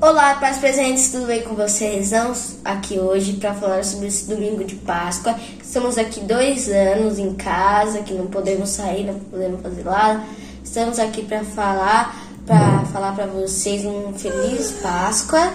[0.00, 2.06] Olá, pais presentes, tudo bem com vocês?
[2.06, 5.34] Estamos aqui hoje para falar sobre esse domingo de Páscoa.
[5.62, 10.22] Estamos aqui dois anos em casa, que não podemos sair, não podemos fazer nada.
[10.62, 15.52] Estamos aqui para falar, para falar para vocês um feliz Páscoa.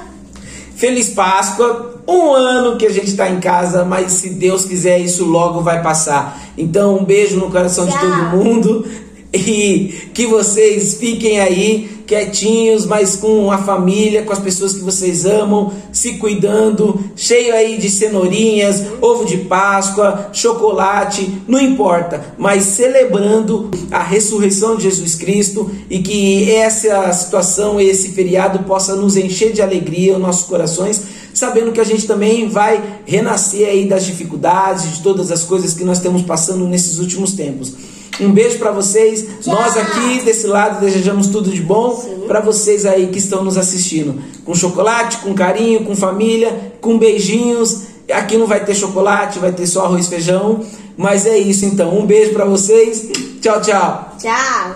[0.76, 5.26] Feliz Páscoa, um ano que a gente está em casa, mas se Deus quiser isso
[5.26, 6.40] logo vai passar.
[6.58, 8.88] Então um beijo no coração de todo mundo
[9.34, 15.28] e que vocês fiquem aí quietinhos, mas com a família, com as pessoas que vocês
[15.28, 23.70] amam, se cuidando, cheio aí de cenourinhas, ovo de Páscoa, chocolate, não importa, mas celebrando
[23.92, 29.62] a ressurreição de Jesus Cristo e que essa situação, esse feriado possa nos encher de
[29.62, 31.00] alegria os nossos corações,
[31.32, 35.84] sabendo que a gente também vai renascer aí das dificuldades, de todas as coisas que
[35.84, 37.99] nós estamos passando nesses últimos tempos.
[38.20, 39.26] Um beijo para vocês.
[39.42, 39.54] Tchau.
[39.54, 41.96] Nós aqui desse lado desejamos tudo de bom
[42.28, 44.22] para vocês aí que estão nos assistindo.
[44.46, 47.84] Com chocolate, com carinho, com família, com beijinhos.
[48.12, 50.62] Aqui não vai ter chocolate, vai ter só arroz e feijão.
[50.98, 51.98] Mas é isso então.
[51.98, 53.10] Um beijo para vocês.
[53.42, 54.16] Tchau, tchau.
[54.20, 54.76] Tchau.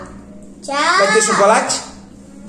[0.62, 0.98] Tchau.
[0.98, 1.82] Vai ter chocolate?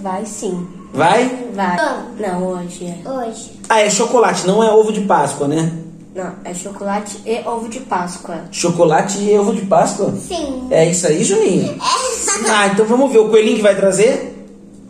[0.00, 0.66] Vai sim.
[0.92, 1.48] Vai?
[1.54, 1.76] Vai.
[2.20, 3.10] Não, hoje é.
[3.10, 3.58] Hoje.
[3.68, 5.72] Ah, é chocolate, não é ovo de Páscoa, né?
[6.14, 8.44] Não, é chocolate e ovo de Páscoa.
[8.52, 10.14] Chocolate e ovo de Páscoa?
[10.16, 10.68] Sim.
[10.70, 11.76] É isso aí, Juninho?
[11.80, 14.32] Ah, então vamos ver o coelhinho que vai trazer?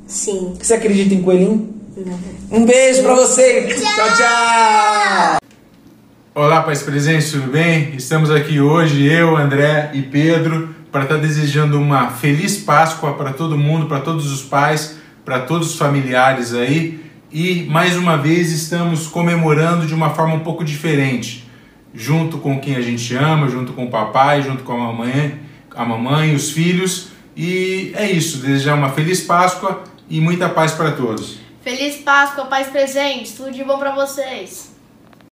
[0.06, 0.54] Sim.
[0.60, 1.72] Você acredita em coelhinho?
[1.96, 2.18] Não.
[2.50, 3.68] Um beijo pra você.
[3.68, 5.36] Tchau, tchau.
[6.34, 7.94] Olá, pais presentes, tudo bem?
[7.96, 13.56] Estamos aqui hoje, eu, André e Pedro, para estar desejando uma feliz Páscoa para todo
[13.56, 17.02] mundo, para todos os pais, para todos os familiares aí.
[17.34, 21.44] E mais uma vez estamos comemorando de uma forma um pouco diferente,
[21.92, 25.40] junto com quem a gente ama, junto com o papai, junto com a mamãe,
[25.74, 27.08] a mamãe, os filhos.
[27.34, 31.38] E é isso, desejar uma feliz Páscoa e muita paz para todos.
[31.60, 34.72] Feliz Páscoa, pais presentes, tudo de bom para vocês.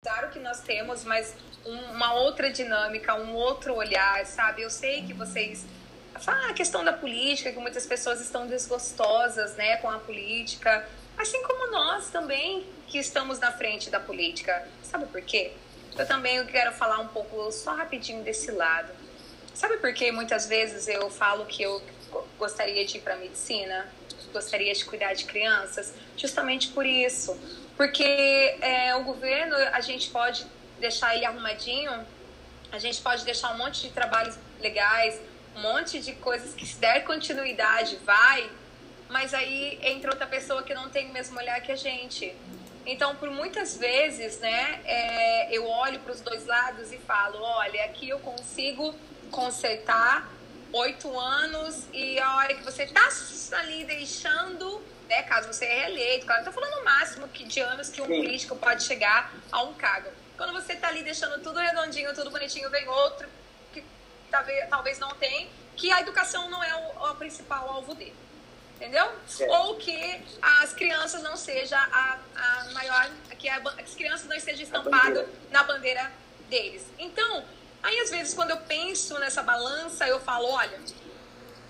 [0.00, 1.34] Claro que nós temos, mas
[1.66, 4.62] uma outra dinâmica, um outro olhar, sabe?
[4.62, 5.66] Eu sei que vocês
[6.26, 10.84] ah, a questão da política, que muitas pessoas estão desgostosas, né, com a política,
[11.18, 14.66] assim como nós também que estamos na frente da política.
[14.82, 15.52] Sabe por quê?
[15.96, 18.92] Eu também quero falar um pouco só rapidinho desse lado.
[19.52, 21.82] Sabe por que muitas vezes eu falo que eu
[22.38, 23.88] gostaria de ir para medicina,
[24.32, 27.38] gostaria de cuidar de crianças, justamente por isso,
[27.76, 28.04] porque
[28.60, 30.46] é, o governo a gente pode
[30.78, 32.06] deixar ele arrumadinho,
[32.70, 35.20] a gente pode deixar um monte de trabalhos legais,
[35.56, 38.48] um monte de coisas que se der continuidade vai,
[39.08, 42.34] mas aí entra outra pessoa que não tem o mesmo olhar que a gente.
[42.84, 47.84] Então, por muitas vezes, né, é, eu olho para os dois lados e falo, olha,
[47.84, 48.94] aqui eu consigo
[49.30, 50.30] consertar
[50.72, 53.08] oito anos e a hora que você está
[53.58, 57.88] ali deixando, né, caso você é reeleito, claro, estou falando o máximo que de anos
[57.88, 58.22] que um Sim.
[58.22, 60.10] político pode chegar a um cargo.
[60.36, 63.28] Quando você está ali deixando tudo redondinho, tudo bonitinho, vem outro
[63.72, 63.82] que
[64.30, 68.27] talvez, talvez não tem, que a educação não é o, o principal alvo dele
[68.78, 69.10] entendeu?
[69.40, 69.50] É.
[69.58, 74.62] Ou que as crianças não seja a, a maior, que a, as crianças não estejam
[74.62, 76.10] estampadas na bandeira
[76.48, 76.86] deles.
[76.98, 77.44] Então,
[77.82, 80.78] aí às vezes quando eu penso nessa balança, eu falo, olha,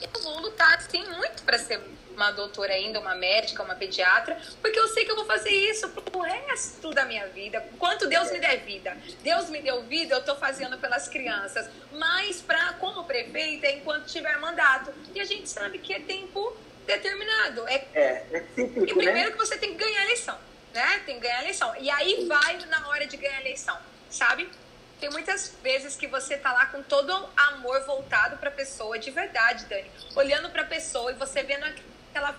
[0.00, 1.80] eu vou lutar sim muito para ser
[2.14, 5.88] uma doutora ainda, uma médica, uma pediatra, porque eu sei que eu vou fazer isso
[5.88, 7.64] pro resto da minha vida.
[7.78, 8.96] Quanto Deus me der vida.
[9.22, 11.70] Deus me deu vida, eu tô fazendo pelas crianças.
[11.92, 14.92] Mas para como prefeita, enquanto tiver mandato.
[15.14, 16.56] E a gente sabe que é tempo
[16.88, 17.68] determinado.
[17.68, 19.30] É, é, é cíclico, e primeiro né?
[19.30, 20.38] que você tem que ganhar a eleição,
[20.74, 21.02] né?
[21.04, 21.76] Tem que ganhar a eleição.
[21.78, 23.78] E aí vai na hora de ganhar a eleição,
[24.10, 24.48] sabe?
[24.98, 29.10] Tem muitas vezes que você tá lá com todo amor voltado para a pessoa, de
[29.10, 29.88] verdade, Dani.
[30.16, 32.34] Olhando para a pessoa e você vendo aquela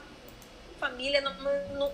[0.77, 1.91] família no,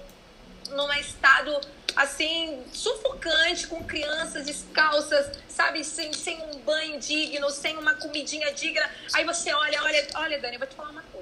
[0.69, 1.61] num estado
[1.95, 8.89] assim sufocante, com crianças descalças, sabe, sem, sem um banho digno, sem uma comidinha digna.
[9.13, 11.14] Aí você olha, olha, olha, Dani, eu vou te falar uma coisa.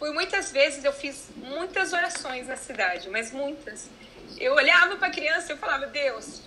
[0.00, 3.86] Por muitas vezes eu fiz muitas orações na cidade, mas muitas.
[4.38, 6.40] Eu olhava para a criança e eu falava: Deus,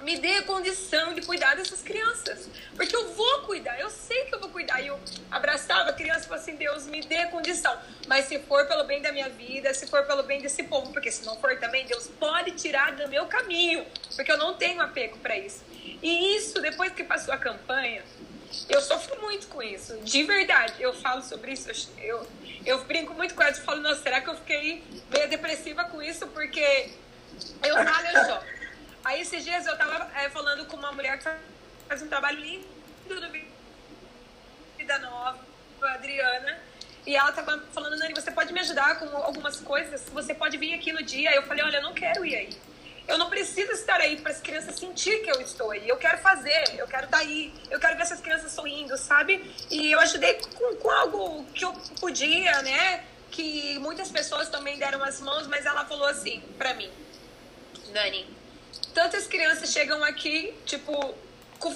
[0.00, 2.48] me dê a condição de cuidar dessas crianças.
[2.74, 4.80] Porque eu vou cuidar, eu sei que eu vou cuidar.
[4.80, 4.98] E eu
[5.30, 7.78] abraçava a criança e falava assim: Deus, me dê a condição.
[8.08, 11.10] Mas se for pelo bem da minha vida, se for pelo bem desse povo, porque
[11.10, 13.84] se não for também, Deus pode tirar do meu caminho.
[14.16, 15.62] Porque eu não tenho apego para isso.
[16.02, 18.02] E isso, depois que passou a campanha,
[18.68, 19.96] eu sofro muito com isso.
[19.98, 21.70] De verdade, eu falo sobre isso.
[21.98, 22.26] Eu,
[22.66, 26.26] eu brinco muito com ela, falo, nossa, será que eu fiquei meio depressiva com isso?
[26.28, 26.90] Porque
[27.62, 28.42] eu falo, eu.
[29.04, 31.28] Aí esses dias eu tava é, falando com uma mulher que
[31.88, 32.66] faz um trabalho lindo
[33.08, 33.30] no
[34.78, 35.38] Vida Nova,
[35.82, 36.58] a Adriana,
[37.06, 40.02] E ela tava falando, Nani, você pode me ajudar com algumas coisas?
[40.10, 41.34] Você pode vir aqui no dia?
[41.34, 42.71] Eu falei, olha, eu não quero ir aí.
[43.08, 45.88] Eu não preciso estar aí para as crianças sentir que eu estou aí.
[45.88, 49.52] Eu quero fazer, eu quero estar aí, eu quero ver essas crianças sorrindo, sabe?
[49.70, 53.04] E eu ajudei com, com algo que eu podia, né?
[53.30, 56.90] Que muitas pessoas também deram as mãos, mas ela falou assim para mim,
[57.92, 58.26] Dani,
[58.94, 61.14] tantas crianças chegam aqui, tipo,
[61.58, 61.74] com,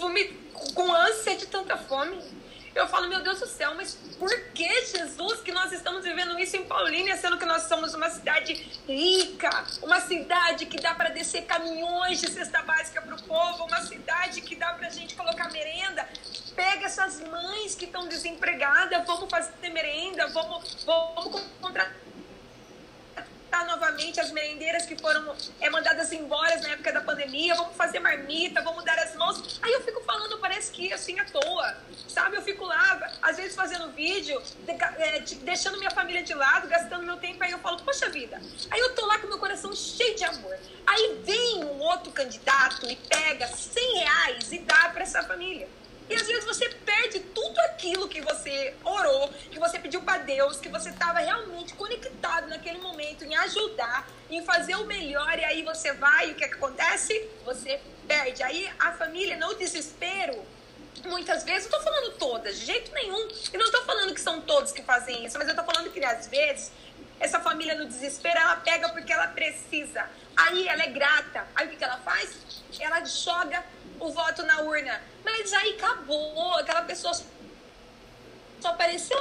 [0.74, 2.18] com ânsia de tanta fome
[2.76, 6.56] eu falo, meu Deus do céu, mas por que, Jesus, que nós estamos vivendo isso
[6.56, 8.52] em Paulínia, sendo que nós somos uma cidade
[8.86, 9.50] rica,
[9.82, 14.42] uma cidade que dá para descer caminhões de cesta básica para o povo, uma cidade
[14.42, 16.06] que dá para a gente colocar merenda.
[16.54, 22.06] Pega essas mães que estão desempregadas, vamos fazer merenda, vamos, vamos contratar
[23.64, 28.62] novamente as merendeiras que foram é, mandadas embora na época da pandemia, vamos fazer marmita,
[28.62, 29.58] vamos dar as mãos.
[29.62, 31.76] Aí eu fico falando, parece que assim à toa,
[32.08, 32.36] sabe?
[32.36, 37.04] Eu fico lá, às vezes fazendo vídeo, de, é, deixando minha família de lado, gastando
[37.04, 38.40] meu tempo, aí eu falo, poxa vida.
[38.70, 40.56] Aí eu tô lá com meu coração cheio de amor.
[40.86, 45.68] Aí vem um outro candidato e pega 100 reais e dá para essa família.
[46.08, 50.58] E às vezes você perde tudo aquilo que você orou, que você pediu para Deus,
[50.58, 55.62] que você estava realmente conectado naquele momento em ajudar, em fazer o melhor, e aí
[55.62, 57.28] você vai e o que, é acontece?
[57.44, 58.42] Você perde.
[58.42, 60.40] Aí a família, no desespero,
[61.04, 64.40] muitas vezes, não estou falando todas, de jeito nenhum, e não estou falando que são
[64.40, 66.70] todos que fazem isso, mas eu estou falando que às vezes
[67.18, 70.08] essa família no desespero, ela pega porque ela precisa.
[70.36, 71.46] Aí ela é grata.
[71.54, 72.62] Aí o que, que ela faz?
[72.78, 73.64] Ela joga
[74.00, 75.00] o voto na urna.
[75.24, 77.14] Mas aí acabou, aquela pessoa
[78.60, 79.18] só apareceu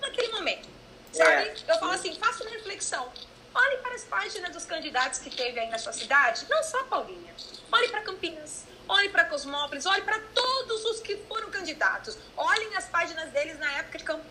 [0.00, 0.68] naquele momento.
[1.12, 1.48] Sabe?
[1.48, 1.54] É.
[1.68, 3.12] Eu falo assim, faça uma reflexão.
[3.54, 7.34] Olhe para as páginas dos candidatos que teve aí na sua cidade, não só Paulinha.
[7.70, 12.16] Olhe para Campinas, olhe para Cosmópolis, olhe para todos os que foram candidatos.
[12.36, 14.30] Olhem as páginas deles na época de campanha.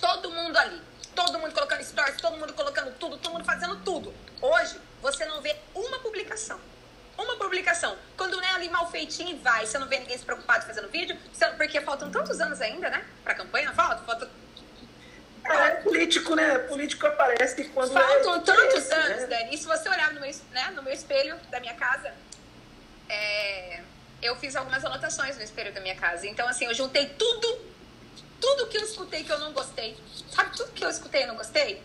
[0.00, 0.82] Todo mundo ali.
[1.14, 4.12] Todo mundo colocando stories, todo mundo colocando tudo, todo mundo fazendo tudo.
[4.42, 6.60] Hoje, você não vê uma publicação
[7.18, 7.96] uma publicação.
[8.16, 10.88] Quando não é ali mal feitinho e vai, você não vê ninguém se preocupado fazendo
[10.88, 11.16] vídeo,
[11.56, 13.04] porque faltam tantos anos ainda, né?
[13.24, 14.02] Pra campanha, não falta?
[14.04, 14.30] Falta.
[15.44, 16.58] É, político, né?
[16.58, 17.92] Político aparece quando.
[17.92, 19.26] Faltam é tantos anos, né?
[19.26, 19.54] Dani.
[19.54, 22.12] E se você olhar no meu, né, no meu espelho da minha casa,
[23.08, 23.80] é,
[24.20, 26.26] eu fiz algumas anotações no espelho da minha casa.
[26.26, 27.60] Então, assim, eu juntei tudo,
[28.40, 29.96] tudo que eu escutei que eu não gostei.
[30.34, 31.82] Sabe tudo que eu escutei e não gostei?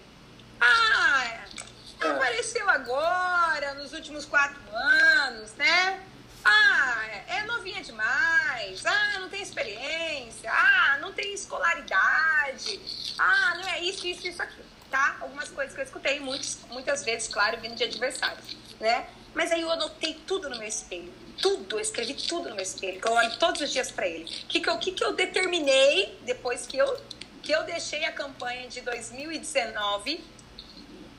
[0.60, 1.45] Ah,
[2.01, 6.01] Apareceu agora, nos últimos quatro anos, né?
[6.44, 8.83] Ah, é novinha demais.
[8.86, 10.51] Ah, não tem experiência.
[10.51, 12.80] Ah, não tem escolaridade.
[13.19, 14.62] Ah, não é isso, isso, isso aqui.
[14.89, 15.18] Tá?
[15.21, 19.07] Algumas coisas que eu escutei muitas, muitas vezes, claro, vindo de adversários, né?
[19.33, 21.13] Mas aí eu anotei tudo no meu espelho.
[21.42, 24.25] Tudo, eu escrevi tudo no meu espelho, que eu olho todos os dias para ele.
[24.25, 27.01] O que, que, eu, que, que eu determinei depois que eu,
[27.42, 30.21] que eu deixei a campanha de 2019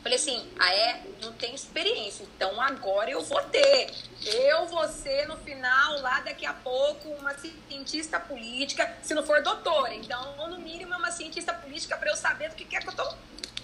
[0.03, 1.01] Falei assim, ah é?
[1.23, 3.95] Não tenho experiência, então agora eu vou ter.
[4.27, 9.41] Eu vou ser no final, lá daqui a pouco, uma cientista política, se não for
[9.43, 9.95] doutora.
[9.95, 12.89] Então, no mínimo, é uma cientista política para eu saber do que, que é que
[12.89, 13.15] eu tô.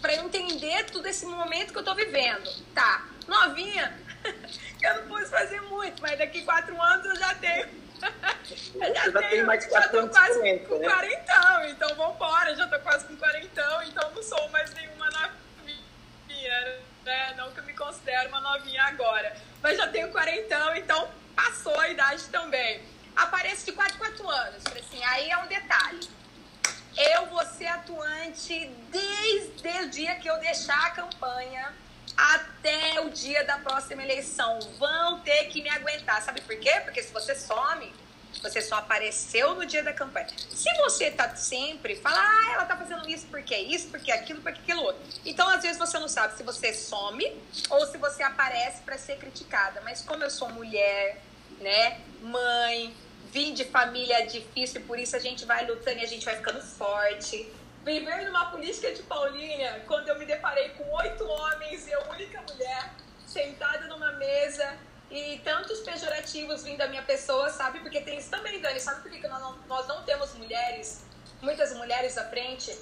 [0.00, 2.48] para eu entender todo esse momento que eu tô vivendo.
[2.72, 3.98] Tá, novinha,
[4.80, 7.66] eu não posso fazer muito, mas daqui quatro anos eu já tenho.
[8.74, 10.88] Eu já, já tenho, tenho mais de quase com né?
[10.88, 13.84] 40, então vambora, já tô quase com 40,
[18.18, 19.36] considero uma novinha agora.
[19.62, 22.82] Mas já tenho quarentão, então passou a idade também.
[23.14, 24.62] Apareço de 4 4 anos.
[24.66, 26.08] Assim, aí é um detalhe.
[26.96, 31.72] Eu vou ser atuante desde o dia que eu deixar a campanha
[32.16, 34.58] até o dia da próxima eleição.
[34.78, 36.20] Vão ter que me aguentar.
[36.22, 36.80] Sabe por quê?
[36.84, 37.94] Porque se você some,
[38.42, 40.28] você só apareceu no dia da campanha.
[40.50, 44.14] Se você tá sempre, fala, ah, ela tá fazendo isso porque é isso, porque é
[44.14, 45.02] aquilo, porque é aquilo outro.
[45.24, 49.16] Então, às vezes, você não sabe se você some ou se você aparece para ser
[49.16, 49.80] criticada.
[49.82, 51.20] Mas como eu sou mulher,
[51.60, 52.94] né, mãe,
[53.32, 56.60] vim de família difícil, por isso a gente vai lutando e a gente vai ficando
[56.62, 57.50] forte.
[57.84, 62.42] Viver numa política de Paulínia, quando eu me deparei com oito homens e eu, única
[62.42, 62.92] mulher,
[63.26, 64.78] sentada numa mesa,
[65.10, 67.67] e tantos pejorativos vindo da minha pessoa, sabe?
[68.28, 68.78] Isso também, Dani.
[68.78, 71.02] Sabe por que nós não, nós não temos mulheres,
[71.40, 72.78] muitas mulheres à frente?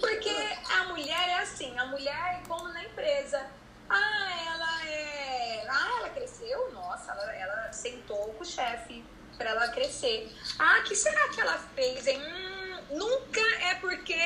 [0.00, 0.28] Porque
[0.68, 3.46] a mulher é assim, a mulher é como na empresa.
[3.88, 5.64] Ah, ela é.
[5.68, 6.72] Ah, ela cresceu?
[6.72, 9.04] Nossa, ela, ela sentou com o chefe
[9.38, 10.28] para ela crescer.
[10.58, 12.08] Ah, que será que ela fez?
[12.08, 12.20] Hein?
[12.20, 13.40] Hum, nunca
[13.70, 14.20] é porque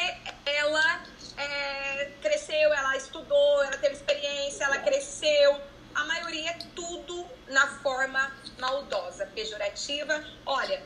[0.47, 1.05] ela
[1.37, 5.61] é, cresceu, ela estudou, ela teve experiência, ela cresceu
[5.95, 10.25] a maioria é tudo na forma maldosa, pejorativa.
[10.45, 10.83] Olha,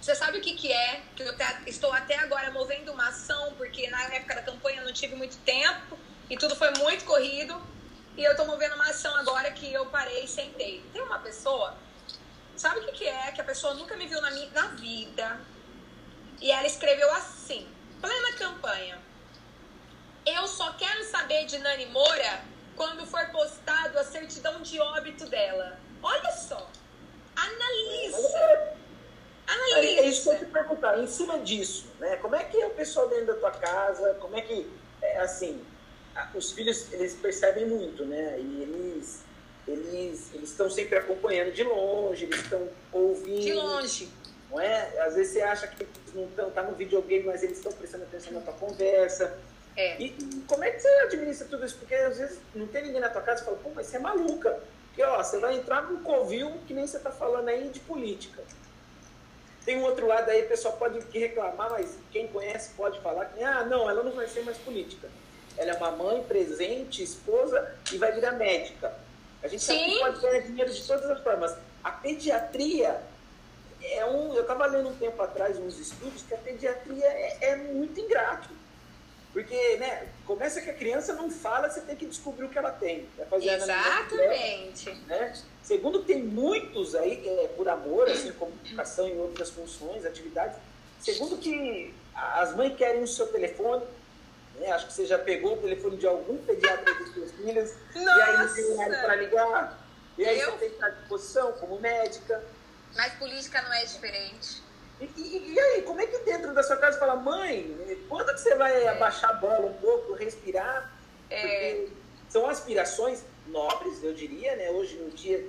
[0.00, 1.02] Você sabe o que, que é?
[1.16, 1.34] Que eu
[1.66, 5.38] estou até agora movendo uma ação, porque na época da campanha eu não tive muito
[5.38, 5.98] tempo
[6.28, 7.60] e tudo foi muito corrido.
[8.16, 10.84] E eu estou movendo uma ação agora que eu parei e sentei.
[10.92, 11.74] Tem uma pessoa,
[12.54, 13.32] sabe o que, que é?
[13.32, 15.40] Que a pessoa nunca me viu na, minha, na vida.
[16.40, 17.66] E ela escreveu assim,
[18.00, 18.98] plena campanha.
[20.26, 22.44] Eu só quero saber de Nani Moura
[22.76, 25.78] quando for postado a certidão de óbito dela.
[26.02, 26.70] Olha só.
[27.36, 28.76] Analisa.
[29.46, 30.00] Analisa.
[30.00, 30.98] É isso que eu te perguntar.
[30.98, 32.16] Em cima disso, né?
[32.16, 34.14] Como é que é o pessoal dentro da tua casa?
[34.20, 34.70] Como é que,
[35.02, 35.64] é, assim,
[36.34, 38.38] os filhos, eles percebem muito, né?
[38.38, 39.24] E eles
[39.66, 43.40] eles eles estão sempre acompanhando de longe, eles estão ouvindo.
[43.40, 44.08] De longe.
[44.50, 45.00] Não é?
[45.00, 48.04] Às vezes você acha que eles não estão tá no videogame, mas eles estão prestando
[48.04, 49.38] atenção na tua conversa.
[49.76, 50.00] É.
[50.00, 50.10] E
[50.46, 51.76] como é que você administra tudo isso?
[51.78, 54.00] Porque às vezes não tem ninguém na tua casa e fala, pô, mas você é
[54.00, 54.60] maluca.
[54.88, 58.42] Porque ó, você vai entrar num covil que nem você está falando aí de política.
[59.64, 63.42] Tem um outro lado aí, o pessoal pode reclamar, mas quem conhece pode falar que,
[63.42, 65.08] ah, não, ela não vai ser mais política.
[65.56, 68.94] Ela é uma mãe presente, esposa e vai virar médica.
[69.42, 71.56] A gente sabe que pode ganhar dinheiro de todas as formas.
[71.82, 73.00] A pediatria
[73.82, 74.34] é um.
[74.34, 78.48] Eu estava lendo um tempo atrás uns estudos que a pediatria é, é muito ingrato.
[79.34, 82.70] Porque, né, começa que a criança não fala, você tem que descobrir o que ela
[82.70, 83.08] tem.
[83.28, 84.94] fazer Exatamente.
[85.08, 85.34] né?
[85.60, 90.56] Segundo, tem muitos aí, é, por amor, assim, como educação e outras funções, atividades.
[91.00, 93.84] Segundo, que as mães querem o seu telefone,
[94.60, 94.70] né?
[94.70, 98.18] Acho que você já pegou o telefone de algum pediatra dos seus filhos, Nossa!
[98.18, 99.86] e aí não tem horário para ligar.
[100.16, 100.52] E aí Eu?
[100.52, 102.40] você tem que estar à disposição como médica.
[102.94, 104.62] Mas política não é diferente.
[105.00, 107.76] E, e- e aí, como é que dentro da sua casa fala, mãe,
[108.08, 110.92] quando que você vai abaixar a bola um pouco, respirar?
[111.30, 111.86] É.
[112.28, 114.70] São aspirações nobres, eu diria, né?
[114.70, 115.44] Hoje no dia,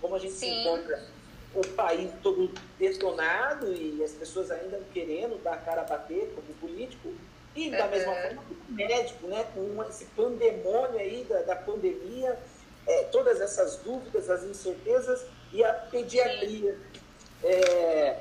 [0.00, 0.60] como a gente se Sim.
[0.60, 1.12] encontra
[1.54, 6.52] o país todo detonado e as pessoas ainda querendo dar a cara a bater como
[6.54, 7.14] político,
[7.54, 7.90] e da Uhum.
[7.92, 9.44] mesma forma como médico, né?
[9.54, 12.36] Com esse pandemônio aí da, da pandemia,
[12.86, 16.76] é, todas essas dúvidas, as incertezas e a pediatria.
[17.44, 18.16] É,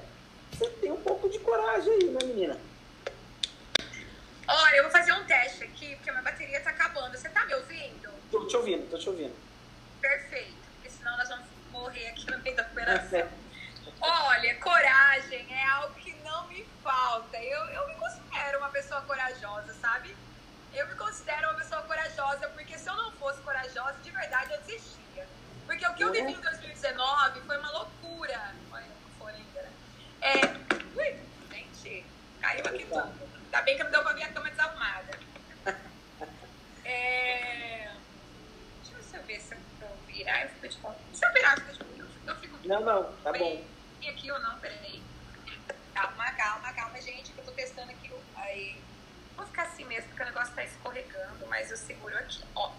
[0.54, 2.58] você tem um pouco de coragem aí, né, menina?
[4.48, 7.18] Olha, eu vou fazer um teste aqui, porque a minha bateria tá acabando.
[7.18, 8.10] Você tá me ouvindo?
[8.30, 9.36] Tô te ouvindo, tô te ouvindo.
[10.00, 10.54] Perfeito.
[10.76, 13.28] Porque senão nós vamos morrer aqui no meio da operação.
[14.02, 17.38] Olha, coragem é algo que não me falta.
[17.38, 20.16] Eu, eu me considero uma pessoa corajosa, sabe?
[20.74, 24.62] Eu me considero uma pessoa corajosa, porque se eu não fosse corajosa, de verdade eu
[24.62, 25.28] desistia.
[25.66, 28.54] Porque o que eu vivi em 2019 foi uma loucura.
[30.24, 30.40] É.
[30.96, 31.20] Ui,
[31.52, 32.06] gente,
[32.42, 33.14] caiu aqui tudo.
[33.44, 35.20] Ainda bem que não deu pra ver a cama desarrumada.
[36.86, 37.90] É.
[38.84, 41.00] Deixa eu ver se eu virar, eu fico de conta.
[41.14, 42.04] Se eu virar, eu fico de conta.
[42.28, 43.64] Eu fico Não, não, tá bom.
[44.02, 45.02] e aqui ou não, peraí.
[45.94, 48.12] Calma, calma, calma, gente, que eu tô testando aqui.
[48.36, 48.82] Aí.
[49.38, 52.72] Vou ficar assim mesmo, porque o negócio tá escorregando, mas eu seguro aqui, ó.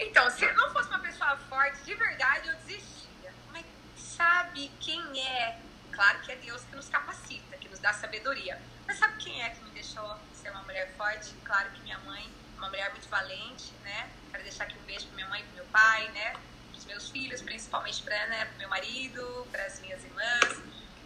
[0.00, 3.32] Então, se eu não fosse uma pessoa forte, de verdade, eu desistia.
[3.52, 3.64] Mas
[3.96, 5.58] sabe quem é?
[5.96, 8.60] Claro que é Deus que nos capacita, que nos dá sabedoria.
[8.86, 11.32] Mas sabe quem é que me deixou ser uma mulher forte?
[11.42, 14.10] Claro que minha mãe, uma mulher muito valente, né?
[14.30, 16.36] Quero deixar aqui um beijo pra minha mãe pro meu pai, né?
[16.70, 20.62] Pros meus filhos, principalmente pra, né, pro meu marido, pras minhas irmãs.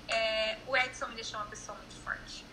[0.09, 2.44] É, o Edson me deixou uma pessoa muito forte.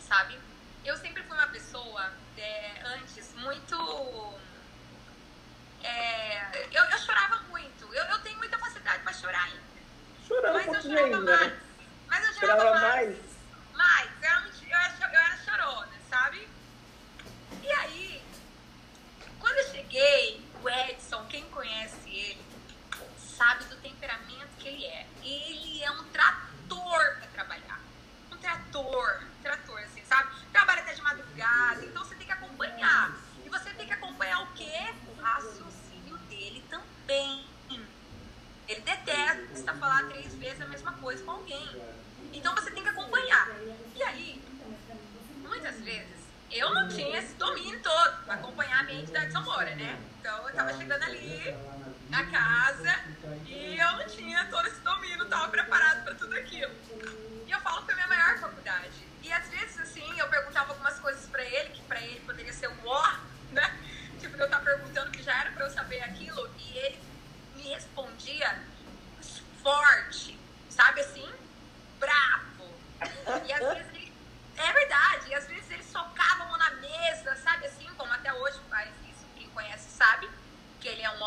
[0.00, 0.36] Sabe?
[0.84, 4.34] Eu sempre fui uma pessoa, é, antes, muito.
[5.80, 7.84] é, eu, eu chorava muito.
[7.94, 9.73] Eu, eu tenho muita facilidade pra chorar ainda.
[10.34, 11.46] Chorando um Mas eu pouquinho chorava ainda, mais.
[11.52, 11.60] né?
[12.08, 13.08] Mas eu chorava, Chorava mais.
[13.08, 13.18] mais.
[13.74, 14.10] Mais.
[14.22, 16.48] Eu era, muito- eu, era, eu era chorona, sabe?
[17.62, 18.22] E aí,
[19.38, 22.42] quando eu cheguei, o Edson, quem conhece ele,
[23.18, 24.23] sabe do temperamento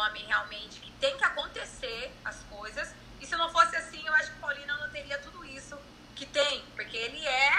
[0.08, 2.94] homem realmente que tem que acontecer as coisas.
[3.20, 5.78] E se não fosse assim, eu acho que Paulina não teria tudo isso
[6.16, 7.54] que tem, porque ele é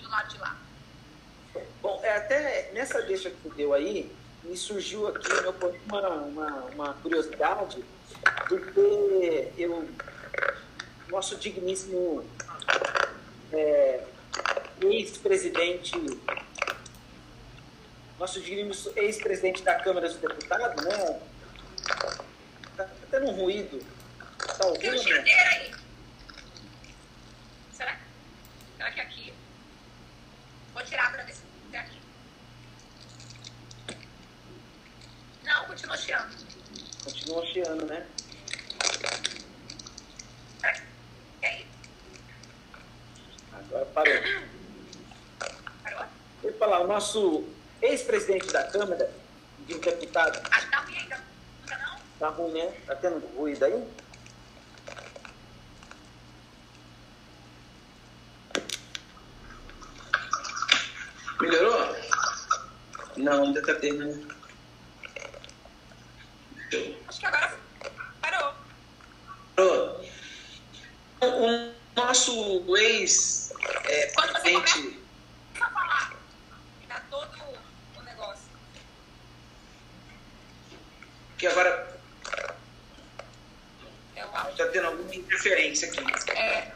[0.00, 0.56] do lado de lá.
[1.80, 4.10] Bom, é, até nessa deixa que tu deu aí,
[4.42, 7.84] me surgiu aqui no meu ponto uma, uma, uma curiosidade,
[8.48, 9.88] porque eu,
[11.08, 12.24] nosso digníssimo
[13.52, 14.04] é,
[14.80, 15.94] ex-presidente,
[18.18, 21.20] nosso digníssimo ex-presidente da Câmara dos Deputados, né?
[22.76, 23.84] Tá tendo um ruído.
[24.38, 24.94] Tá Tem um ouvindo?
[24.94, 24.98] né?
[24.98, 25.74] chadeira aí.
[27.72, 27.98] Será?
[28.76, 29.34] Será que é aqui?
[30.92, 31.00] Vou
[31.72, 31.98] é aqui.
[35.42, 36.36] Não, continua chiando.
[37.04, 38.06] Continua chiando, né?
[41.40, 41.66] É aí?
[43.52, 44.14] Agora parou.
[45.82, 46.04] Parou?
[46.44, 47.44] Ia falar, o nosso
[47.80, 49.10] ex-presidente da Câmara
[49.60, 51.24] de Deputados, Acho que tá ruim ainda.
[51.62, 51.98] Nunca não?
[52.18, 52.74] tá ruim, né?
[52.86, 53.88] Tá tendo ruído aí?
[63.22, 64.26] Não, ainda tá tendo.
[67.08, 67.56] Acho que agora
[68.20, 68.54] parou.
[69.56, 70.04] Melhorou.
[71.20, 73.54] O nosso Quando você
[73.90, 74.98] ex-presidente.
[75.54, 76.12] começa a falar,
[76.88, 77.30] dá todo
[77.96, 78.42] o negócio.
[81.38, 81.96] que agora
[84.16, 84.50] É o áudio.
[84.52, 86.00] está tendo alguma interferência aqui.
[86.36, 86.72] É,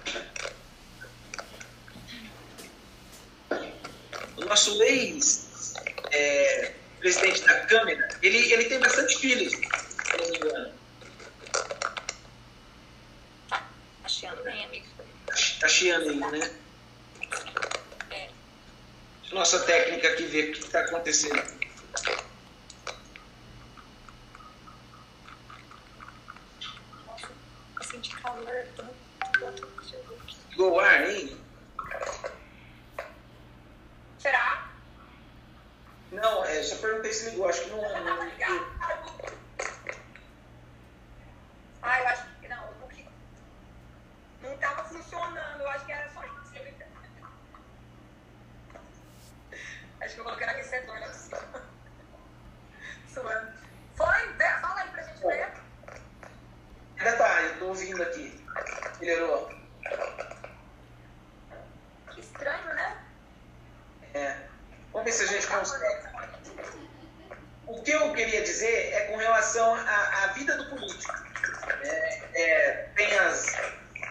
[4.37, 10.73] O nosso ex-presidente da Câmara, ele, ele tem bastante filhos, se não me engano.
[13.49, 13.63] tá
[14.05, 14.87] achando bem, amigo.
[15.61, 16.51] Tá chiando aí, né?
[18.11, 18.29] É.
[19.33, 21.43] Nossa técnica aqui ver o que está acontecendo.
[27.77, 28.37] Eu senti calor.
[28.37, 28.45] tô- tô- tô- deixa eu ver aqui.
[28.45, 28.56] Ligou o
[30.81, 31.41] ar aí?
[34.19, 34.69] Será?
[36.13, 37.83] Não, é, só perguntei se ligou, acho que não.
[37.83, 38.67] Não não ligado.
[41.83, 42.73] Ah, eu acho que não.
[42.81, 43.09] Não, que-
[44.43, 45.61] não tava funcionando.
[45.61, 46.37] Eu acho que era só isso.
[50.01, 51.39] Acho que eu coloquei no aquecedor, não é possível.
[53.13, 53.53] Suando.
[53.97, 54.33] Foi?
[54.35, 55.49] Vê, Fala aí pra gente ver.
[56.99, 58.47] Ainda tá, eu tô ouvindo aqui.
[59.01, 59.51] Melhorou.
[62.13, 63.05] Que estranho, né?
[64.15, 64.37] É.
[64.93, 66.07] Vamos ver se a gente consegue.
[67.67, 71.15] O que eu queria dizer é com relação à, à vida do político.
[71.83, 73.55] É, é, tem as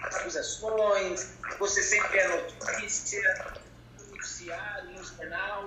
[0.04, 3.46] acusações, você sempre é notícia,
[4.86, 5.65] no jornal.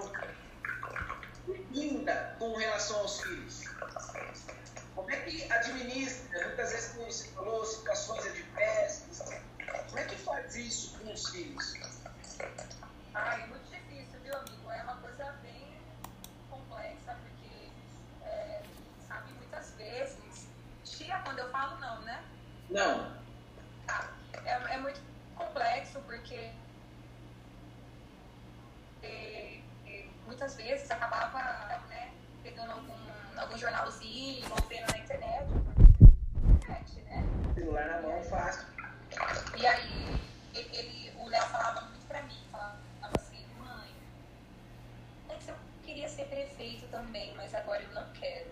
[1.72, 3.64] E ainda com relação aos filhos.
[4.94, 9.32] Como é que administra, muitas vezes, como você falou, situações adversas,
[9.86, 11.74] como é que faz isso com os filhos?
[13.14, 14.70] Ai, muito difícil, viu, amigo?
[14.70, 15.80] É uma coisa bem
[16.50, 17.70] complexa, porque,
[18.24, 18.62] é,
[19.06, 20.48] sabe, muitas vezes.
[20.84, 22.24] Tia, quando eu falo, não, né?
[22.68, 23.17] Não.
[47.36, 48.50] Mas agora eu não quero.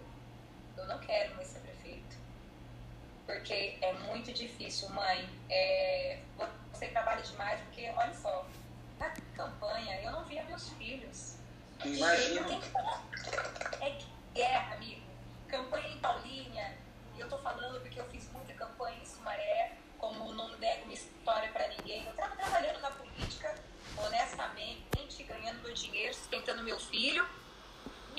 [0.77, 2.17] Eu não quero mais ser prefeito.
[3.27, 5.29] Porque é muito difícil, mãe.
[5.49, 6.19] É,
[6.73, 8.47] você trabalha demais, porque, olha só,
[8.99, 11.37] na campanha eu não via meus filhos.
[11.85, 12.45] Imagina.
[12.45, 13.06] Tem que falar.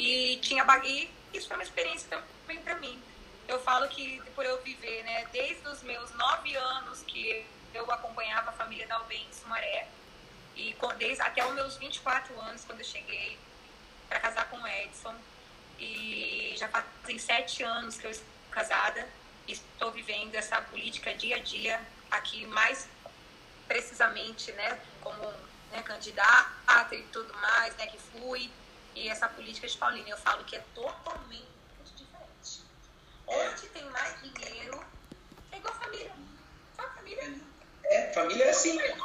[0.07, 2.97] E tinha e isso foi uma experiência também para mim.
[3.45, 8.51] Eu falo que por eu viver, né, desde os meus nove anos que eu acompanhava
[8.51, 9.85] a família da Albem em Sumaré,
[10.55, 13.37] e desde, até os meus 24 anos, quando eu cheguei
[14.07, 15.13] para casar com o Edson,
[15.77, 19.05] e já fazem sete anos que eu estou casada
[19.45, 22.87] e estou vivendo essa política dia a dia aqui mais
[23.67, 25.21] precisamente, né, como
[25.69, 28.49] né, candidata e tudo mais, né, que fui
[28.97, 31.45] e essa política de Paulina, eu falo que é totalmente
[31.95, 32.63] diferente.
[33.27, 34.83] Onde tem mais dinheiro,
[35.51, 36.11] é igual família.
[36.75, 37.35] Só família.
[37.85, 38.81] É, família é assim.
[38.81, 38.95] É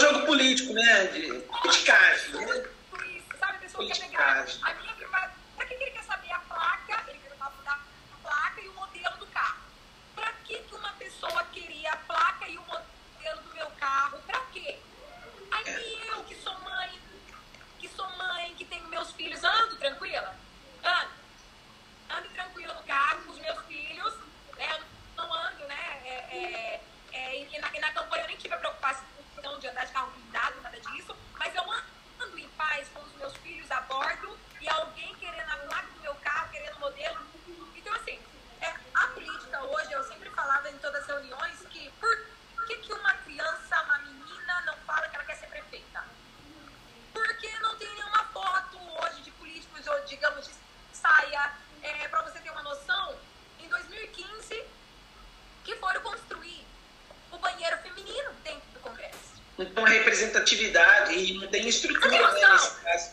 [0.00, 1.04] Jogo político, né?
[1.04, 2.64] De criticagem, né?
[3.38, 3.84] Sabe, pessoa
[29.74, 30.23] Tại?
[60.44, 63.10] atividade e não tem estrutura né, nesse caso.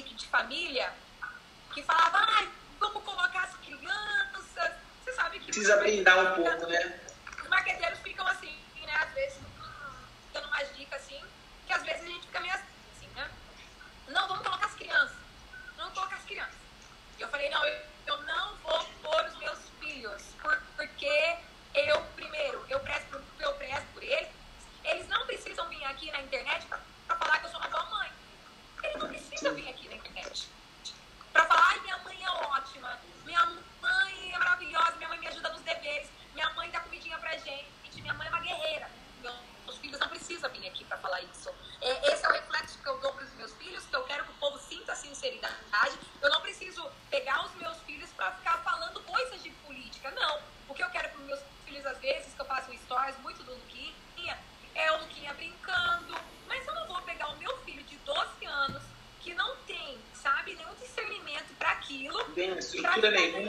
[0.00, 0.90] de família,
[1.74, 2.48] que falava, ai,
[2.80, 4.72] vamos colocar as crianças.
[5.04, 5.46] Você sabe que.
[5.46, 7.00] Precisa brindar um pouco, né?
[62.94, 63.42] 住在美国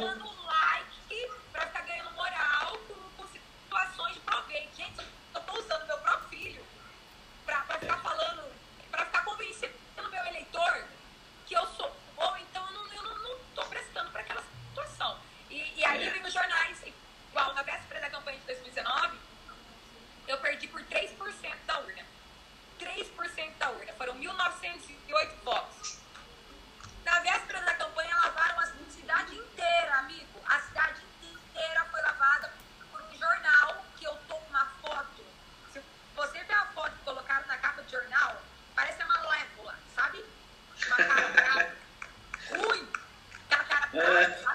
[43.94, 44.46] Evet.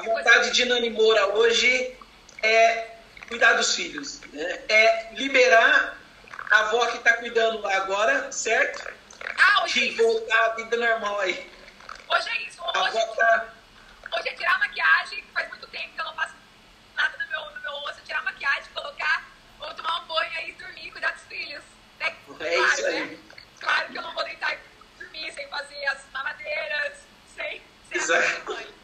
[0.00, 1.94] A vontade de Nani Moura hoje
[2.42, 2.88] é
[3.28, 4.18] cuidar dos filhos.
[4.32, 4.60] Né?
[4.66, 5.94] É liberar
[6.50, 8.90] a avó que está cuidando lá agora, certo?
[9.38, 10.02] Ah, hoje é E isso.
[10.02, 11.52] voltar à vida normal aí.
[12.08, 12.62] Hoje é isso.
[12.62, 13.48] A Hoje, avó tá.
[14.16, 16.34] hoje é tirar a maquiagem, faz muito tempo que eu não faço
[16.96, 19.28] nada no meu, no meu rosto, tirar a maquiagem, colocar,
[19.60, 21.62] ou tomar um banho aí e dormir, cuidar dos filhos.
[21.98, 22.16] Né?
[22.40, 23.04] É isso aí.
[23.04, 23.18] Né?
[23.60, 24.58] Claro que eu não vou deitar e
[25.04, 26.92] dormir sem fazer as mamadeiras,
[27.36, 28.40] sem, sem Exato.
[28.40, 28.79] a banho.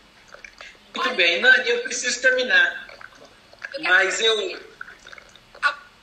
[0.94, 2.88] Muito bem, Nani, eu preciso terminar.
[3.74, 4.36] eu Mas eu.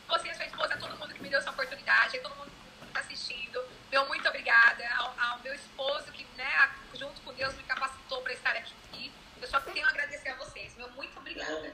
[0.07, 2.51] você, a sua esposa, a todo mundo que me deu essa oportunidade, a todo mundo
[2.79, 3.63] que está assistindo.
[3.91, 8.33] Meu muito obrigada ao, ao meu esposo que, né, junto com Deus, me capacitou para
[8.33, 9.11] estar aqui.
[9.41, 10.75] Eu só tenho a agradecer a vocês.
[10.77, 11.73] Meu muito obrigada.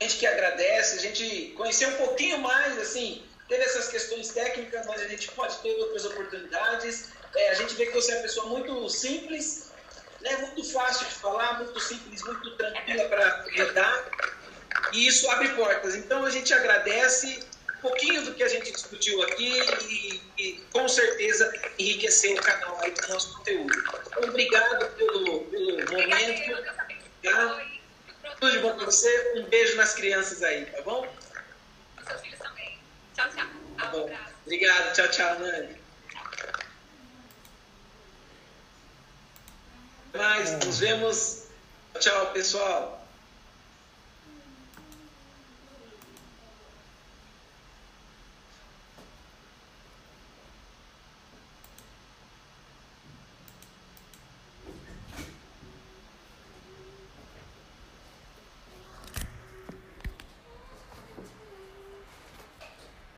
[0.00, 4.86] A gente que agradece, a gente conheceu um pouquinho mais, assim, teve essas questões técnicas,
[4.86, 7.12] mas a gente pode ter outras oportunidades.
[7.34, 9.71] É, a gente vê que você é uma pessoa muito simples,
[10.22, 14.10] né, muito fácil de falar, muito simples, muito tranquila para lidar,
[14.92, 15.94] e isso abre portas.
[15.96, 17.44] Então a gente agradece
[17.76, 22.78] um pouquinho do que a gente discutiu aqui e, e com certeza enriqueceu o canal
[22.82, 23.72] aí com o nosso conteúdo.
[24.06, 26.70] Então, obrigado pelo, pelo momento.
[27.24, 27.80] Abençoe.
[28.40, 29.32] Tudo de bom pra você.
[29.36, 31.06] Um beijo nas crianças aí, tá bom?
[31.98, 32.78] Os seus filhos também.
[33.14, 33.46] Tchau, tchau.
[33.78, 34.10] Tá bom.
[34.44, 34.92] Obrigado.
[34.94, 35.81] Tchau, tchau, Nani.
[40.14, 40.58] Mais.
[40.64, 41.42] Nos vemos.
[41.98, 43.01] Tchau, pessoal.